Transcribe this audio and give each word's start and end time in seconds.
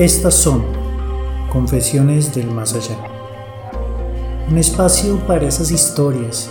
Estas 0.00 0.32
son 0.32 0.62
Confesiones 1.52 2.34
del 2.34 2.50
Más 2.50 2.72
Allá. 2.72 2.96
Un 4.50 4.56
espacio 4.56 5.18
para 5.26 5.46
esas 5.46 5.70
historias, 5.70 6.48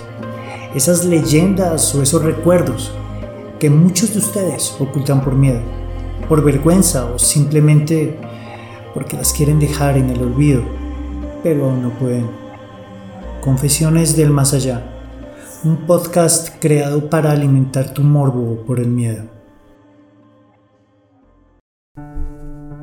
esas 0.75 1.03
leyendas 1.03 1.95
o 1.95 2.03
esos 2.03 2.23
recuerdos 2.23 2.91
que 3.59 3.71
muchos 3.71 4.13
de 4.13 4.19
ustedes 4.19 4.75
ocultan 4.79 5.23
por 5.23 5.33
miedo, 5.33 5.61
por 6.27 6.43
vergüenza 6.43 7.05
o 7.05 7.17
simplemente 7.17 8.19
porque 8.93 9.17
las 9.17 9.33
quieren 9.33 9.57
dejar 9.57 9.97
en 9.97 10.11
el 10.11 10.21
olvido, 10.21 10.61
pero 11.41 11.71
aún 11.71 11.81
no 11.81 11.89
pueden. 11.97 12.29
Confesiones 13.41 14.15
del 14.15 14.29
Más 14.29 14.53
Allá, 14.53 14.83
un 15.63 15.87
podcast 15.87 16.49
creado 16.59 17.09
para 17.09 17.31
alimentar 17.31 17.95
tu 17.95 18.03
morbo 18.03 18.63
por 18.67 18.79
el 18.79 18.89
miedo. 18.89 19.38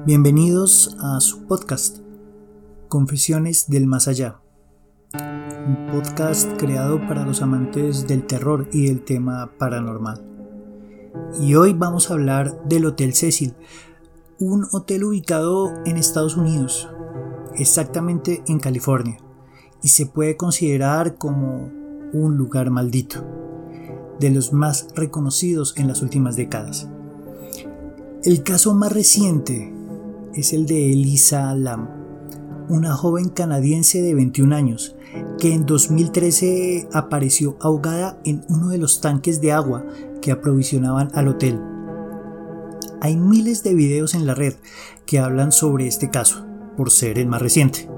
Bienvenidos 0.06 0.96
a 1.00 1.18
su 1.18 1.46
podcast, 1.46 1.98
Confesiones 2.88 3.68
del 3.68 3.88
Más 3.88 4.06
Allá, 4.06 4.40
un 5.12 5.88
podcast 5.90 6.48
creado 6.56 7.00
para 7.08 7.26
los 7.26 7.42
amantes 7.42 8.06
del 8.06 8.24
terror 8.24 8.68
y 8.72 8.86
del 8.86 9.04
tema 9.04 9.50
paranormal 9.58 10.24
y 11.40 11.56
hoy 11.56 11.72
vamos 11.72 12.08
a 12.08 12.14
hablar 12.14 12.62
del 12.68 12.86
Hotel 12.86 13.14
Cecil, 13.14 13.54
un 14.38 14.68
hotel 14.70 15.02
ubicado 15.02 15.72
en 15.84 15.96
Estados 15.96 16.36
Unidos, 16.36 16.88
exactamente 17.56 18.44
en 18.46 18.60
California, 18.60 19.18
y 19.82 19.88
se 19.88 20.06
puede 20.06 20.36
considerar 20.36 21.16
como 21.16 21.72
un 22.12 22.36
lugar 22.36 22.70
maldito, 22.70 23.24
de 24.20 24.30
los 24.30 24.52
más 24.52 24.86
reconocidos 24.94 25.74
en 25.76 25.88
las 25.88 26.00
últimas 26.00 26.36
décadas. 26.36 26.88
El 28.22 28.44
caso 28.44 28.72
más 28.72 28.92
reciente 28.92 29.75
es 30.36 30.52
el 30.52 30.66
de 30.66 30.92
Elisa 30.92 31.54
Lam, 31.54 31.88
una 32.68 32.94
joven 32.94 33.30
canadiense 33.30 34.02
de 34.02 34.14
21 34.14 34.54
años 34.54 34.94
que 35.38 35.54
en 35.54 35.64
2013 35.64 36.88
apareció 36.92 37.56
ahogada 37.60 38.20
en 38.24 38.44
uno 38.48 38.68
de 38.68 38.76
los 38.76 39.00
tanques 39.00 39.40
de 39.40 39.52
agua 39.52 39.86
que 40.20 40.32
aprovisionaban 40.32 41.10
al 41.14 41.28
hotel. 41.28 41.58
Hay 43.00 43.16
miles 43.16 43.62
de 43.62 43.74
videos 43.74 44.14
en 44.14 44.26
la 44.26 44.34
red 44.34 44.54
que 45.06 45.18
hablan 45.18 45.52
sobre 45.52 45.86
este 45.86 46.10
caso, 46.10 46.44
por 46.76 46.90
ser 46.90 47.18
el 47.18 47.28
más 47.28 47.40
reciente. 47.40 47.88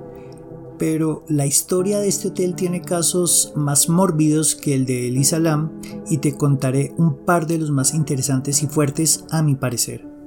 Pero 0.78 1.25
la 1.28 1.47
historia 1.47 1.98
de 1.98 2.06
este 2.06 2.28
hotel 2.28 2.55
tiene 2.55 2.83
casos 2.83 3.53
más 3.56 3.89
mórbidos 3.89 4.55
que 4.55 4.75
el 4.75 4.86
de 4.86 5.09
Elisa 5.09 5.41
Lam 5.41 5.72
y 6.09 6.19
te 6.19 6.36
contaré 6.36 6.94
un 6.98 7.25
par 7.25 7.48
de 7.48 7.59
los 7.59 7.72
más 7.72 7.94
interesantes 7.94 8.62
y 8.62 8.69
fuertes 8.69 9.25
a 9.31 9.42
mi 9.42 9.56
parecer. 9.56 10.17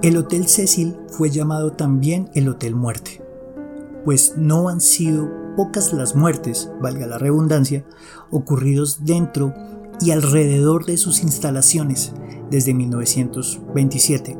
El 0.00 0.16
Hotel 0.16 0.46
Cecil 0.46 0.96
fue 1.08 1.28
llamado 1.28 1.72
también 1.72 2.30
el 2.34 2.48
Hotel 2.48 2.76
Muerte, 2.76 3.20
pues 4.04 4.34
no 4.36 4.68
han 4.68 4.80
sido 4.80 5.28
pocas 5.56 5.92
las 5.92 6.14
muertes, 6.14 6.70
valga 6.80 7.08
la 7.08 7.18
redundancia, 7.18 7.84
ocurridos 8.30 9.04
dentro 9.04 9.52
y 10.00 10.12
alrededor 10.12 10.86
de 10.86 10.98
sus 10.98 11.24
instalaciones 11.24 12.12
desde 12.48 12.74
1927, 12.74 14.38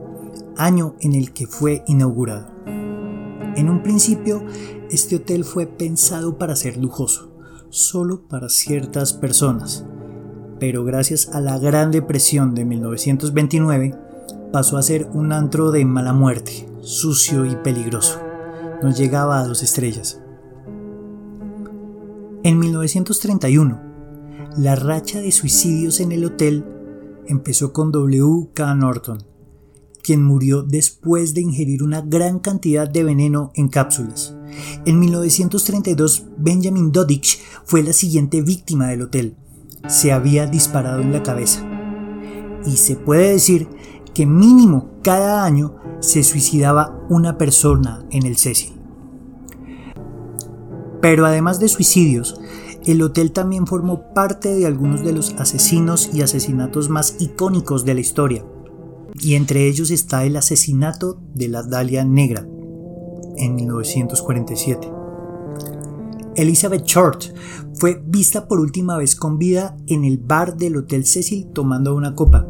año 0.56 0.94
en 1.00 1.16
el 1.16 1.32
que 1.32 1.48
fue 1.48 1.82
inaugurado. 1.88 2.46
En 3.56 3.68
un 3.68 3.82
principio, 3.82 4.44
este 4.92 5.16
hotel 5.16 5.44
fue 5.44 5.66
pensado 5.66 6.38
para 6.38 6.54
ser 6.54 6.76
lujoso, 6.76 7.32
solo 7.68 8.28
para 8.28 8.48
ciertas 8.48 9.12
personas, 9.12 9.84
pero 10.60 10.84
gracias 10.84 11.30
a 11.32 11.40
la 11.40 11.58
Gran 11.58 11.90
Depresión 11.90 12.54
de 12.54 12.64
1929, 12.64 14.07
pasó 14.52 14.76
a 14.76 14.82
ser 14.82 15.08
un 15.12 15.32
antro 15.32 15.70
de 15.70 15.84
mala 15.84 16.12
muerte, 16.12 16.68
sucio 16.80 17.44
y 17.44 17.56
peligroso. 17.56 18.18
No 18.82 18.90
llegaba 18.90 19.40
a 19.40 19.46
dos 19.46 19.62
estrellas. 19.62 20.20
En 22.44 22.58
1931, 22.58 23.80
la 24.56 24.76
racha 24.76 25.20
de 25.20 25.32
suicidios 25.32 26.00
en 26.00 26.12
el 26.12 26.24
hotel 26.24 26.64
empezó 27.26 27.72
con 27.72 27.92
W. 27.92 28.48
K. 28.54 28.74
Norton, 28.74 29.22
quien 30.02 30.24
murió 30.24 30.62
después 30.62 31.34
de 31.34 31.42
ingerir 31.42 31.82
una 31.82 32.00
gran 32.00 32.38
cantidad 32.38 32.88
de 32.88 33.04
veneno 33.04 33.50
en 33.54 33.68
cápsulas. 33.68 34.34
En 34.86 34.98
1932, 34.98 36.26
Benjamin 36.38 36.92
Dodich 36.92 37.40
fue 37.64 37.82
la 37.82 37.92
siguiente 37.92 38.40
víctima 38.40 38.88
del 38.88 39.02
hotel. 39.02 39.36
Se 39.86 40.12
había 40.12 40.46
disparado 40.46 41.00
en 41.00 41.12
la 41.12 41.22
cabeza. 41.22 41.64
Y 42.64 42.76
se 42.76 42.96
puede 42.96 43.32
decir 43.32 43.68
que 44.18 44.26
mínimo 44.26 44.98
cada 45.02 45.44
año 45.44 45.76
se 46.00 46.24
suicidaba 46.24 47.06
una 47.08 47.38
persona 47.38 48.04
en 48.10 48.26
el 48.26 48.36
Cecil. 48.36 48.72
Pero 51.00 51.24
además 51.24 51.60
de 51.60 51.68
suicidios, 51.68 52.40
el 52.84 53.00
hotel 53.02 53.30
también 53.30 53.64
formó 53.64 54.12
parte 54.14 54.56
de 54.56 54.66
algunos 54.66 55.04
de 55.04 55.12
los 55.12 55.34
asesinos 55.34 56.10
y 56.12 56.22
asesinatos 56.22 56.88
más 56.88 57.14
icónicos 57.20 57.84
de 57.84 57.94
la 57.94 58.00
historia, 58.00 58.44
y 59.20 59.36
entre 59.36 59.68
ellos 59.68 59.92
está 59.92 60.24
el 60.24 60.36
asesinato 60.36 61.20
de 61.34 61.46
la 61.46 61.62
Dalia 61.62 62.04
Negra 62.04 62.44
en 63.36 63.54
1947. 63.54 64.90
Elizabeth 66.34 66.84
Short 66.84 67.22
fue 67.74 68.02
vista 68.04 68.48
por 68.48 68.58
última 68.58 68.96
vez 68.98 69.14
con 69.14 69.38
vida 69.38 69.76
en 69.86 70.04
el 70.04 70.18
bar 70.18 70.56
del 70.56 70.76
Hotel 70.76 71.06
Cecil 71.06 71.46
tomando 71.52 71.94
una 71.94 72.16
copa. 72.16 72.48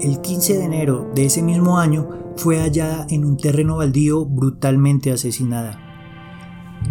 El 0.00 0.20
15 0.20 0.58
de 0.58 0.64
enero 0.64 1.10
de 1.14 1.26
ese 1.26 1.42
mismo 1.42 1.78
año 1.78 2.08
fue 2.36 2.60
hallada 2.60 3.06
en 3.10 3.24
un 3.24 3.36
terreno 3.36 3.78
baldío 3.78 4.24
brutalmente 4.24 5.10
asesinada. 5.10 5.80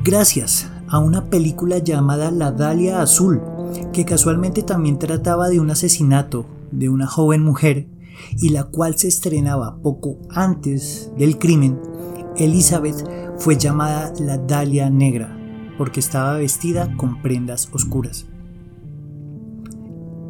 Gracias 0.04 0.70
a 0.90 1.00
una 1.00 1.30
película 1.30 1.78
llamada 1.78 2.32
La 2.32 2.52
Dalia 2.52 3.02
Azul, 3.02 3.42
que 3.94 4.04
casualmente 4.04 4.62
también 4.62 5.00
trataba 5.00 5.48
de 5.48 5.62
un 5.62 5.70
asesinato 5.70 6.46
de 6.72 6.90
una 6.90 7.08
joven 7.08 7.44
mujer 7.44 7.88
y 8.40 8.50
la 8.50 8.66
cual 8.66 8.98
se 8.98 9.08
estrenaba 9.08 9.78
poco 9.78 10.18
antes 10.30 11.10
del 11.18 11.38
crimen, 11.38 11.80
Elizabeth 12.36 13.08
fue 13.38 13.58
llamada 13.58 14.12
la 14.20 14.38
Dalia 14.38 14.90
Negra 14.90 15.34
porque 15.78 16.00
estaba 16.00 16.34
vestida 16.34 16.96
con 16.98 17.22
prendas 17.22 17.70
oscuras. 17.72 18.26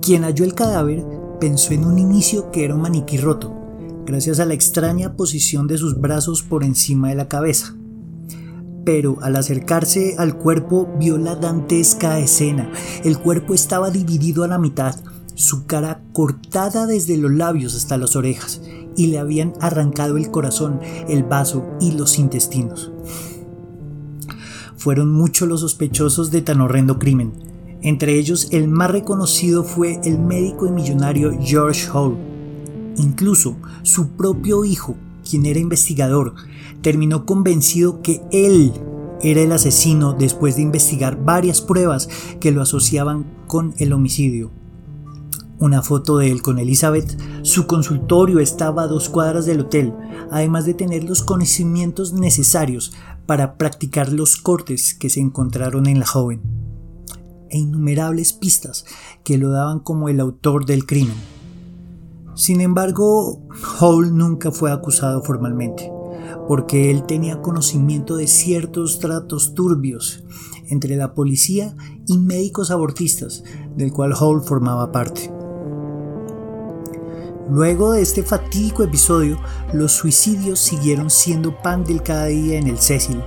Quien 0.01 0.23
halló 0.23 0.45
el 0.45 0.53
cadáver 0.53 1.03
pensó 1.39 1.73
en 1.73 1.85
un 1.85 1.99
inicio 1.99 2.51
que 2.51 2.65
era 2.65 2.75
un 2.75 2.81
maniquí 2.81 3.17
roto, 3.17 3.53
gracias 4.05 4.39
a 4.39 4.45
la 4.45 4.53
extraña 4.53 5.15
posición 5.15 5.67
de 5.67 5.77
sus 5.77 5.99
brazos 5.99 6.43
por 6.43 6.63
encima 6.63 7.09
de 7.09 7.15
la 7.15 7.27
cabeza 7.27 7.75
pero 8.87 9.17
al 9.21 9.35
acercarse 9.35 10.15
al 10.17 10.37
cuerpo 10.37 10.87
vio 10.97 11.17
la 11.17 11.35
dantesca 11.35 12.19
escena. 12.19 12.71
El 13.03 13.19
cuerpo 13.19 13.53
estaba 13.53 13.91
dividido 13.91 14.45
a 14.45 14.47
la 14.47 14.59
mitad, 14.59 14.95
su 15.35 15.65
cara 15.65 16.01
cortada 16.13 16.87
desde 16.87 17.17
los 17.17 17.33
labios 17.33 17.75
hasta 17.75 17.97
las 17.97 18.15
orejas, 18.15 18.61
y 18.95 19.07
le 19.07 19.19
habían 19.19 19.51
arrancado 19.59 20.15
el 20.15 20.31
corazón, 20.31 20.79
el 21.09 21.23
vaso 21.23 21.65
y 21.81 21.91
los 21.91 22.17
intestinos. 22.17 22.93
Fueron 24.77 25.11
muchos 25.11 25.49
los 25.49 25.59
sospechosos 25.59 26.31
de 26.31 26.41
tan 26.41 26.61
horrendo 26.61 26.97
crimen. 26.97 27.33
Entre 27.81 28.17
ellos, 28.17 28.49
el 28.51 28.67
más 28.67 28.91
reconocido 28.91 29.63
fue 29.63 29.99
el 30.03 30.19
médico 30.19 30.65
y 30.65 30.71
millonario 30.71 31.37
George 31.39 31.87
Hall. 31.93 32.17
Incluso 32.97 33.55
su 33.83 34.09
propio 34.09 34.65
hijo, 34.65 34.95
quien 35.29 35.45
era 35.45 35.59
investigador, 35.59 36.33
terminó 36.81 37.25
convencido 37.25 38.01
que 38.01 38.21
él 38.31 38.73
era 39.21 39.41
el 39.41 39.51
asesino 39.51 40.13
después 40.13 40.55
de 40.55 40.63
investigar 40.63 41.23
varias 41.23 41.61
pruebas 41.61 42.09
que 42.39 42.51
lo 42.51 42.61
asociaban 42.61 43.25
con 43.47 43.73
el 43.77 43.93
homicidio. 43.93 44.51
Una 45.59 45.81
foto 45.81 46.17
de 46.17 46.29
él 46.29 46.43
con 46.43 46.59
Elizabeth, 46.59 47.17
su 47.41 47.65
consultorio 47.65 48.39
estaba 48.39 48.83
a 48.83 48.87
dos 48.87 49.09
cuadras 49.09 49.47
del 49.47 49.61
hotel, 49.61 49.91
además 50.29 50.65
de 50.65 50.75
tener 50.75 51.03
los 51.03 51.23
conocimientos 51.23 52.13
necesarios 52.13 52.93
para 53.25 53.57
practicar 53.57 54.13
los 54.13 54.37
cortes 54.37 54.93
que 54.93 55.09
se 55.09 55.19
encontraron 55.19 55.87
en 55.87 55.99
la 55.99 56.05
joven, 56.05 56.41
e 57.49 57.57
innumerables 57.57 58.33
pistas 58.33 58.85
que 59.23 59.37
lo 59.37 59.51
daban 59.51 59.79
como 59.79 60.09
el 60.09 60.19
autor 60.19 60.65
del 60.65 60.85
crimen. 60.85 61.15
Sin 62.35 62.61
embargo, 62.61 63.41
Hall 63.79 64.15
nunca 64.15 64.51
fue 64.51 64.71
acusado 64.71 65.23
formalmente 65.23 65.91
porque 66.47 66.89
él 66.89 67.03
tenía 67.05 67.41
conocimiento 67.41 68.15
de 68.15 68.27
ciertos 68.27 68.99
tratos 68.99 69.53
turbios 69.53 70.23
entre 70.69 70.95
la 70.95 71.13
policía 71.13 71.75
y 72.07 72.17
médicos 72.17 72.71
abortistas, 72.71 73.43
del 73.75 73.91
cual 73.91 74.13
Hall 74.19 74.41
formaba 74.41 74.91
parte. 74.91 75.31
Luego 77.49 77.93
de 77.93 78.01
este 78.01 78.23
fatídico 78.23 78.83
episodio, 78.83 79.39
los 79.73 79.93
suicidios 79.93 80.59
siguieron 80.59 81.09
siendo 81.09 81.61
pan 81.61 81.83
del 81.85 82.03
cada 82.03 82.25
día 82.25 82.57
en 82.57 82.67
el 82.67 82.77
Cecil. 82.77 83.21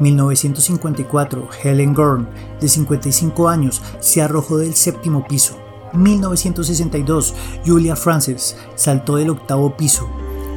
1954, 0.00 1.48
Helen 1.62 1.94
Gorn, 1.94 2.28
de 2.60 2.68
55 2.68 3.48
años, 3.48 3.82
se 4.00 4.22
arrojó 4.22 4.58
del 4.58 4.74
séptimo 4.74 5.26
piso. 5.26 5.56
1962, 5.92 7.34
Julia 7.66 7.96
Francis 7.96 8.56
saltó 8.74 9.16
del 9.16 9.30
octavo 9.30 9.76
piso. 9.76 10.08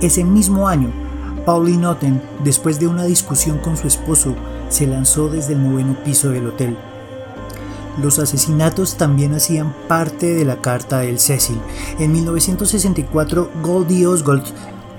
Ese 0.02 0.24
mismo 0.24 0.68
año, 0.68 0.92
Pauline 1.46 1.88
Otten, 1.88 2.22
después 2.44 2.80
de 2.80 2.88
una 2.88 3.04
discusión 3.04 3.60
con 3.60 3.78
su 3.78 3.88
esposo, 3.88 4.36
se 4.70 4.88
lanzó 4.88 5.30
desde 5.30 5.54
el 5.54 5.64
noveno 5.64 5.96
piso 6.04 6.30
del 6.30 6.48
hotel. 6.48 6.78
Los 8.02 8.20
asesinatos 8.20 8.98
también 8.98 9.34
hacían 9.34 9.74
parte 9.88 10.34
de 10.34 10.44
la 10.44 10.62
carta 10.62 11.00
del 11.00 11.20
Cecil. 11.20 11.60
En 11.98 12.12
1964, 12.12 13.50
Goldie 13.64 14.08
Osgold, 14.08 14.44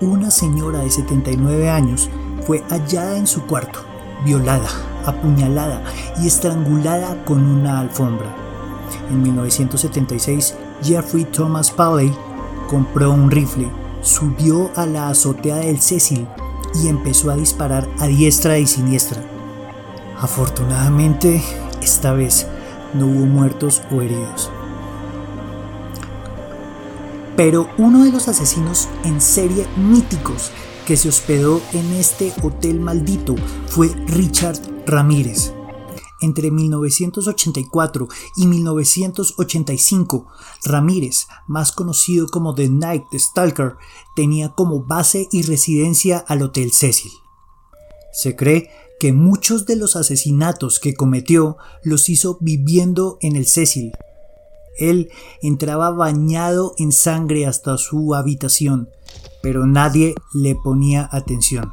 una 0.00 0.30
señora 0.30 0.78
de 0.80 0.90
79 0.90 1.68
años, 1.68 2.08
fue 2.46 2.62
hallada 2.70 3.18
en 3.18 3.26
su 3.26 3.42
cuarto, 3.42 3.80
violada, 4.24 4.68
apuñalada 5.04 5.82
y 6.20 6.26
estrangulada 6.26 7.24
con 7.24 7.44
una 7.44 7.80
alfombra. 7.80 8.34
En 9.10 9.22
1976, 9.22 10.54
Jeffrey 10.82 11.24
Thomas 11.24 11.70
Pawley 11.70 12.12
compró 12.68 13.12
un 13.12 13.30
rifle, 13.30 13.70
subió 14.02 14.70
a 14.76 14.86
la 14.86 15.08
azotea 15.08 15.56
del 15.56 15.80
Cecil 15.80 16.26
y 16.74 16.88
empezó 16.88 17.30
a 17.30 17.36
disparar 17.36 17.88
a 17.98 18.06
diestra 18.06 18.58
y 18.58 18.66
siniestra. 18.66 19.22
Afortunadamente, 20.20 21.42
esta 21.82 22.12
vez 22.12 22.46
no 22.94 23.06
hubo 23.06 23.26
muertos 23.26 23.82
o 23.90 24.02
heridos. 24.02 24.50
Pero 27.36 27.68
uno 27.76 28.04
de 28.04 28.12
los 28.12 28.28
asesinos 28.28 28.88
en 29.04 29.20
serie 29.20 29.66
míticos 29.76 30.50
que 30.86 30.96
se 30.96 31.08
hospedó 31.08 31.60
en 31.72 31.92
este 31.94 32.32
hotel 32.42 32.78
maldito 32.80 33.34
fue 33.66 33.88
Richard 34.06 34.58
Ramírez. 34.86 35.52
Entre 36.22 36.50
1984 36.50 38.08
y 38.36 38.46
1985, 38.46 40.28
Ramírez, 40.64 41.26
más 41.46 41.72
conocido 41.72 42.28
como 42.28 42.54
The 42.54 42.70
Night 42.70 43.04
Stalker, 43.14 43.74
tenía 44.14 44.50
como 44.50 44.84
base 44.84 45.28
y 45.30 45.42
residencia 45.42 46.18
al 46.18 46.42
Hotel 46.42 46.72
Cecil. 46.72 47.12
Se 48.12 48.34
cree 48.34 48.70
que 48.98 49.12
muchos 49.12 49.66
de 49.66 49.76
los 49.76 49.96
asesinatos 49.96 50.80
que 50.80 50.94
cometió 50.94 51.58
los 51.82 52.08
hizo 52.08 52.38
viviendo 52.40 53.18
en 53.20 53.36
el 53.36 53.46
Cecil. 53.46 53.92
Él 54.78 55.10
entraba 55.42 55.90
bañado 55.90 56.74
en 56.78 56.92
sangre 56.92 57.46
hasta 57.46 57.76
su 57.76 58.14
habitación, 58.14 58.90
pero 59.46 59.64
nadie 59.64 60.16
le 60.32 60.56
ponía 60.56 61.08
atención. 61.12 61.72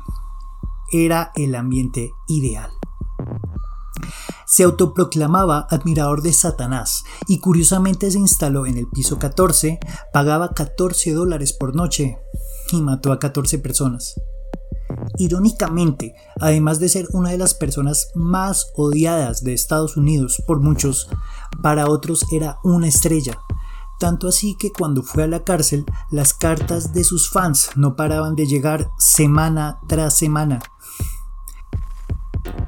Era 0.91 1.31
el 1.33 1.55
ambiente 1.55 2.13
ideal. 2.27 2.69
Se 4.45 4.61
autoproclamaba 4.61 5.65
admirador 5.71 6.21
de 6.21 6.33
Satanás 6.33 7.03
y 7.27 7.39
curiosamente 7.39 8.11
se 8.11 8.19
instaló 8.19 8.67
en 8.67 8.77
el 8.77 8.87
piso 8.89 9.17
14, 9.17 9.79
pagaba 10.13 10.53
14 10.53 11.13
dólares 11.13 11.51
por 11.53 11.75
noche 11.75 12.19
y 12.71 12.79
mató 12.79 13.11
a 13.11 13.17
14 13.17 13.57
personas. 13.57 14.13
Irónicamente, 15.17 16.13
además 16.39 16.79
de 16.79 16.89
ser 16.89 17.07
una 17.13 17.31
de 17.31 17.39
las 17.39 17.55
personas 17.55 18.11
más 18.13 18.67
odiadas 18.75 19.43
de 19.43 19.55
Estados 19.55 19.97
Unidos 19.97 20.43
por 20.45 20.59
muchos, 20.59 21.09
para 21.63 21.89
otros 21.89 22.23
era 22.31 22.59
una 22.63 22.87
estrella. 22.87 23.39
Tanto 23.99 24.27
así 24.27 24.55
que 24.55 24.71
cuando 24.71 25.03
fue 25.03 25.23
a 25.23 25.27
la 25.27 25.43
cárcel, 25.43 25.85
las 26.11 26.33
cartas 26.33 26.93
de 26.93 27.03
sus 27.03 27.29
fans 27.29 27.69
no 27.75 27.95
paraban 27.95 28.35
de 28.35 28.45
llegar 28.45 28.89
semana 28.97 29.79
tras 29.87 30.17
semana. 30.17 30.61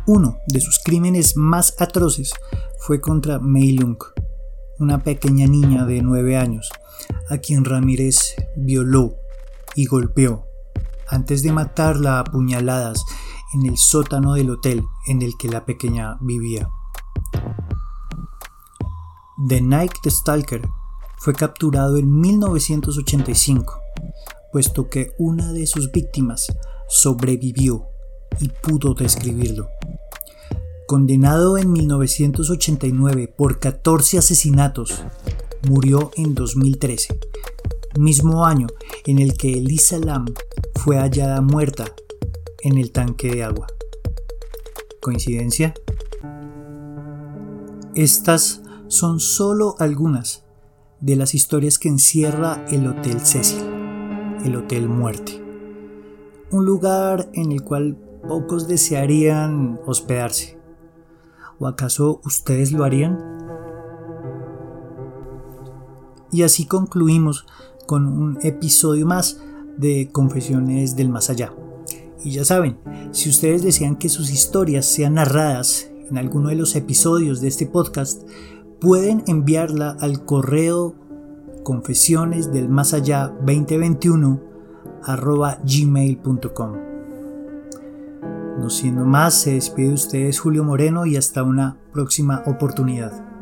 Uno 0.07 0.37
de 0.47 0.61
sus 0.61 0.79
crímenes 0.83 1.35
más 1.35 1.75
atroces 1.79 2.31
fue 2.79 3.01
contra 3.01 3.39
Mei 3.39 3.71
Lung, 3.71 3.97
una 4.79 5.03
pequeña 5.03 5.47
niña 5.47 5.85
de 5.85 6.01
9 6.01 6.37
años, 6.37 6.69
a 7.29 7.39
quien 7.39 7.65
Ramírez 7.65 8.35
violó 8.55 9.15
y 9.75 9.85
golpeó 9.85 10.45
antes 11.07 11.43
de 11.43 11.51
matarla 11.51 12.19
a 12.19 12.23
puñaladas 12.23 13.03
en 13.53 13.65
el 13.65 13.77
sótano 13.77 14.33
del 14.33 14.49
hotel 14.49 14.83
en 15.07 15.21
el 15.21 15.37
que 15.37 15.49
la 15.49 15.65
pequeña 15.65 16.17
vivía. 16.21 16.69
The 19.47 19.61
Night 19.61 19.93
Stalker 20.07 20.61
fue 21.25 21.33
capturado 21.33 21.97
en 21.97 22.19
1985, 22.21 23.81
puesto 24.51 24.89
que 24.89 25.13
una 25.17 25.53
de 25.53 25.65
sus 25.65 25.91
víctimas 25.91 26.55
sobrevivió 26.87 27.87
y 28.39 28.49
pudo 28.49 28.93
describirlo. 28.93 29.67
Condenado 30.85 31.57
en 31.57 31.71
1989 31.71 33.33
por 33.35 33.57
14 33.57 34.19
asesinatos, 34.19 35.03
murió 35.67 36.11
en 36.15 36.35
2013, 36.35 37.19
mismo 37.97 38.45
año 38.45 38.67
en 39.07 39.17
el 39.17 39.35
que 39.35 39.53
Elisa 39.53 39.97
Lam 39.97 40.25
fue 40.75 40.97
hallada 40.97 41.41
muerta 41.41 41.85
en 42.59 42.77
el 42.77 42.91
tanque 42.91 43.31
de 43.31 43.43
agua. 43.43 43.65
¿Coincidencia? 45.01 45.73
Estas 47.95 48.61
son 48.89 49.19
solo 49.19 49.75
algunas 49.79 50.44
de 51.05 51.15
las 51.15 51.35
historias 51.35 51.77
que 51.77 51.87
encierra 51.87 52.65
el 52.71 52.87
Hotel 52.87 53.19
Cecil, 53.19 53.63
el 54.43 54.55
Hotel 54.55 54.89
Muerte. 54.89 55.39
Un 56.49 56.65
lugar 56.65 57.29
en 57.33 57.51
el 57.51 57.61
cual 57.61 57.95
pocos 58.27 58.67
desearían 58.67 59.79
hospedarse. 59.85 60.57
¿O 61.59 61.67
acaso 61.67 62.21
ustedes 62.25 62.71
lo 62.71 62.83
harían? 62.83 63.19
Y 66.31 66.41
así 66.41 66.65
concluimos 66.65 67.45
con 67.85 68.07
un 68.07 68.39
episodio 68.41 69.05
más 69.05 69.39
de 69.77 70.09
Confesiones 70.11 70.95
del 70.95 71.09
Más 71.09 71.29
Allá. 71.29 71.53
Y 72.23 72.31
ya 72.31 72.45
saben, 72.45 72.79
si 73.11 73.29
ustedes 73.29 73.61
desean 73.61 73.97
que 73.97 74.09
sus 74.09 74.31
historias 74.31 74.87
sean 74.87 75.13
narradas 75.13 75.87
en 76.09 76.17
alguno 76.17 76.49
de 76.49 76.55
los 76.55 76.75
episodios 76.75 77.41
de 77.41 77.47
este 77.49 77.67
podcast, 77.67 78.23
pueden 78.79 79.23
enviarla 79.27 79.97
al 79.99 80.25
correo 80.25 80.95
confesiones 81.63 82.51
del 82.53 82.69
más 82.69 82.93
allá 82.93 83.33
2021 83.45 84.39
arroba 85.03 85.59
gmail.com. 85.63 86.73
No 88.59 88.69
siendo 88.69 89.05
más, 89.05 89.33
se 89.33 89.53
despide 89.53 89.89
de 89.89 89.93
ustedes 89.93 90.39
Julio 90.39 90.63
Moreno 90.63 91.05
y 91.05 91.17
hasta 91.17 91.43
una 91.43 91.77
próxima 91.91 92.43
oportunidad. 92.45 93.34